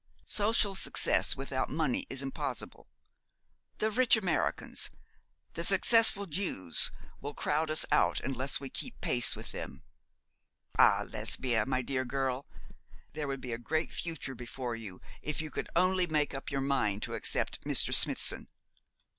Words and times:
Social 0.25 0.73
success 0.73 1.37
without 1.37 1.69
money 1.69 2.07
is 2.09 2.23
impossible. 2.23 2.89
The 3.77 3.91
rich 3.91 4.17
Americans, 4.17 4.89
the 5.53 5.63
successful 5.63 6.25
Jews, 6.25 6.89
will 7.19 7.35
crowd 7.35 7.69
us 7.69 7.85
out 7.91 8.19
unless 8.19 8.59
we 8.59 8.71
keep 8.71 8.99
pace 8.99 9.35
with 9.35 9.51
them. 9.51 9.83
Ah, 10.79 11.05
Lesbia, 11.07 11.67
my 11.67 11.83
dear 11.83 12.03
girl, 12.03 12.47
there 13.13 13.27
would 13.27 13.41
be 13.41 13.53
a 13.53 13.59
great 13.59 13.93
future 13.93 14.33
before 14.33 14.75
you 14.75 15.01
if 15.21 15.39
you 15.39 15.51
could 15.51 15.69
only 15.75 16.07
make 16.07 16.33
up 16.33 16.49
your 16.49 16.61
mind 16.61 17.03
to 17.03 17.13
accept 17.13 17.63
Mr. 17.63 17.93
Smithson.' 17.93 18.47